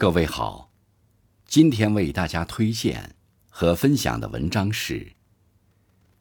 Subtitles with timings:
[0.00, 0.70] 各位好，
[1.44, 3.16] 今天为大家推荐
[3.50, 4.94] 和分享的文章是《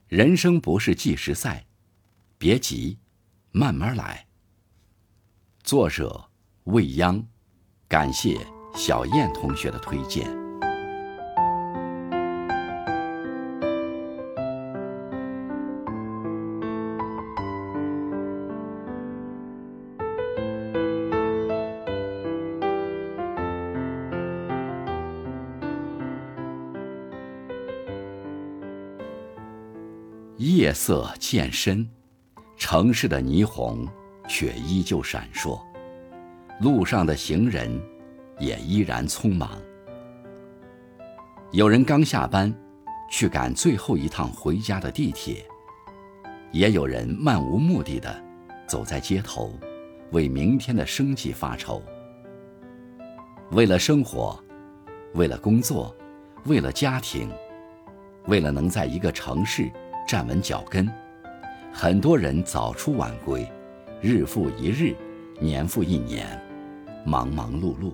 [0.09, 1.66] 人生不是计时赛，
[2.37, 2.97] 别急，
[3.51, 4.27] 慢慢来》。
[5.63, 6.25] 作者
[6.65, 7.25] 未央，
[7.87, 8.45] 感谢
[8.76, 10.27] 小燕同学的推荐。
[30.39, 31.85] 夜色渐深，
[32.55, 33.85] 城市的霓虹
[34.25, 35.59] 却依旧闪烁，
[36.62, 37.70] 路上的行人
[38.39, 39.62] 也依然匆忙。
[41.52, 42.55] 有人刚下班，
[43.12, 45.43] 去赶最后一趟回家的地铁；
[46.53, 48.23] 也有人漫无目的的
[48.65, 49.51] 走在街头，
[50.12, 51.84] 为明天的生计发愁。
[53.51, 54.41] 为了生活，
[55.15, 55.93] 为了工作，
[56.45, 57.29] 为了家庭，
[58.27, 59.70] 为了能在一个城市。
[60.10, 60.90] 站稳脚跟，
[61.71, 63.48] 很多人早出晚归，
[64.02, 64.95] 日复一日，
[65.39, 66.25] 年复一年，
[67.05, 67.93] 忙忙碌碌，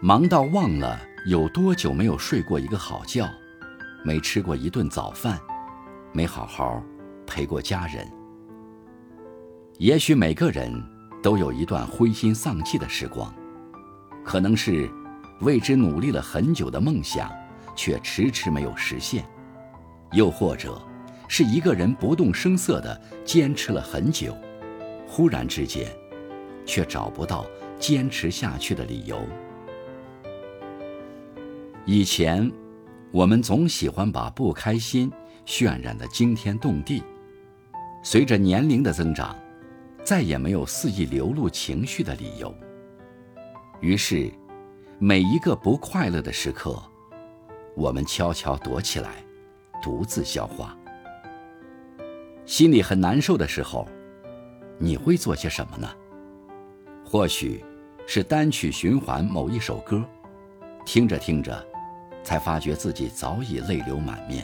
[0.00, 3.28] 忙到忘了有多久没有睡过一个好觉，
[4.04, 5.36] 没吃过一顿早饭，
[6.12, 6.80] 没好好
[7.26, 8.08] 陪过家人。
[9.78, 10.72] 也许每个人
[11.24, 13.34] 都有一段灰心丧气的时光，
[14.24, 14.88] 可能是
[15.40, 17.28] 为之努力了很久的梦想，
[17.74, 19.24] 却迟迟没有实现。
[20.16, 20.80] 又或者，
[21.28, 24.34] 是一个人不动声色地坚持了很久，
[25.06, 25.86] 忽然之间，
[26.64, 27.44] 却找不到
[27.78, 29.20] 坚持下去的理由。
[31.84, 32.50] 以前，
[33.12, 35.12] 我们总喜欢把不开心
[35.44, 37.02] 渲染得惊天动地，
[38.02, 39.36] 随着年龄的增长，
[40.02, 42.54] 再也没有肆意流露情绪的理由。
[43.82, 44.32] 于是，
[44.98, 46.82] 每一个不快乐的时刻，
[47.76, 49.25] 我们悄悄躲起来。
[49.82, 50.76] 独自消化，
[52.44, 53.88] 心里很难受的时候，
[54.78, 55.88] 你会做些什么呢？
[57.04, 57.64] 或许，
[58.06, 60.04] 是单曲循环某一首歌，
[60.84, 61.64] 听着听着，
[62.24, 64.42] 才发觉自己早已泪流满面；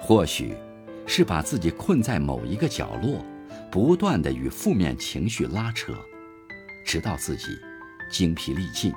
[0.00, 0.54] 或许，
[1.06, 3.24] 是把自己困在某一个角落，
[3.70, 5.94] 不断的与负面情绪拉扯，
[6.84, 7.46] 直到自己
[8.10, 8.92] 精疲力尽；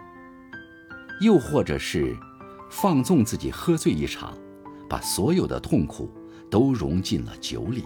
[1.22, 2.13] 又或者是
[2.69, 4.38] 放纵自己喝醉一场。
[4.90, 6.09] 把所有的痛苦
[6.50, 7.84] 都融进了酒里。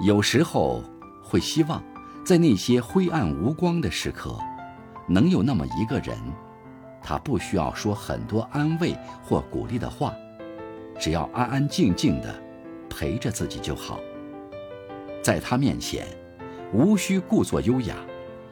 [0.00, 0.82] 有时候
[1.22, 1.82] 会希望，
[2.24, 4.36] 在那些灰暗无光的时刻，
[5.08, 6.18] 能有那么一个人，
[7.02, 10.12] 他不需要说很多安慰或鼓励的话，
[10.98, 12.34] 只要安安静静的
[12.90, 14.00] 陪着自己就好。
[15.22, 16.06] 在他面前，
[16.72, 17.96] 无需故作优雅，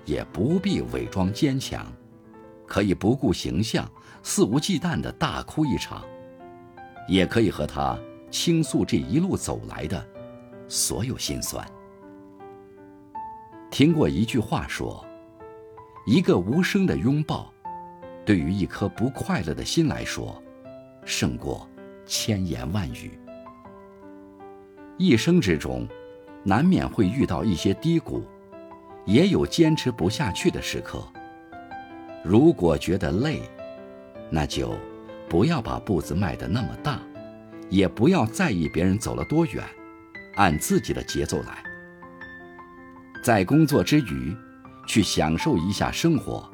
[0.05, 1.85] 也不必伪装坚强，
[2.67, 3.91] 可以不顾形象，
[4.23, 6.03] 肆无忌惮的大哭一场。
[7.09, 7.99] 也可以和他
[8.31, 10.05] 倾诉这一路走来的
[10.69, 11.67] 所有心酸。
[13.71, 15.05] 听过一句话说
[16.07, 17.53] ：“一个无声的拥抱，
[18.25, 20.43] 对于一颗不快乐的心来说，
[21.05, 21.69] 胜过
[22.07, 23.19] 千言万语。”
[24.99, 25.89] 一生之中，
[26.45, 28.25] 难免会遇到一些低谷，
[29.05, 31.03] 也有坚持不下去的时刻。
[32.23, 33.43] 如果觉得累，
[34.31, 34.75] 那就。
[35.33, 37.01] 不要把步子迈得那么大，
[37.71, 39.65] 也不要在意别人走了多远，
[40.35, 41.65] 按自己的节奏来。
[43.25, 44.37] 在工作之余，
[44.87, 46.47] 去享受一下生活，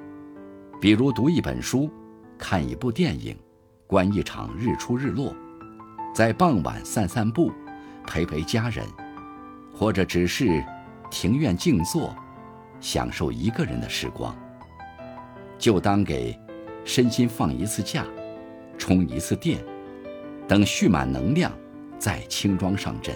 [0.81, 1.91] 比如读一本书、
[2.39, 3.37] 看一部电影、
[3.89, 5.35] 观一场日出日落，
[6.15, 7.51] 在傍晚散散步，
[8.07, 8.87] 陪陪家人，
[9.75, 10.65] 或者只是
[11.11, 12.15] 庭院静坐，
[12.79, 14.33] 享受一个人的时光，
[15.59, 16.39] 就当给
[16.85, 18.07] 身心放一次假。
[18.79, 19.63] 充一次电，
[20.47, 21.53] 等蓄满能量，
[21.99, 23.15] 再轻装上阵，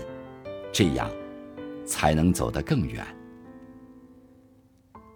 [0.72, 1.08] 这样
[1.86, 3.06] 才能走得更远。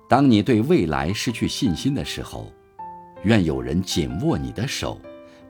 [0.09, 2.53] 当你对未来失去信心的时候，
[3.25, 5.01] 愿有人紧握你的手，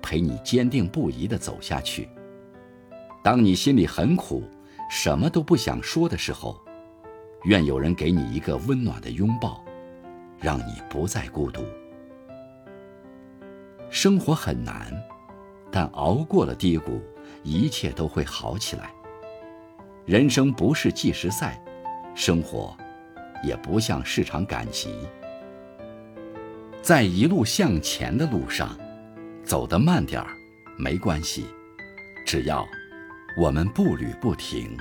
[0.01, 2.09] 陪你坚定不移地走下去。
[3.23, 4.43] 当你心里很苦，
[4.91, 6.59] 什么都不想说的时候，
[7.45, 9.63] 愿有人给你一个温暖的拥抱，
[10.41, 11.63] 让你不再孤独。
[13.91, 14.93] 生活很难，
[15.71, 17.01] 但熬过了低谷，
[17.43, 18.91] 一切都会好起来。
[20.05, 21.61] 人生不是计时赛，
[22.15, 22.77] 生活
[23.43, 24.95] 也不像是场赶集。
[26.83, 28.79] 在一路向前的路上，
[29.45, 30.29] 走得慢点儿
[30.77, 31.47] 没关系，
[32.27, 32.67] 只要
[33.37, 34.77] 我们步履不停。